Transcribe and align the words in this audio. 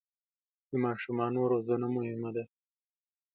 د 0.69 0.71
ماشومانو 0.85 1.41
روزنه 1.51 1.87
مهمه 1.95 2.29
ده. 2.35 2.43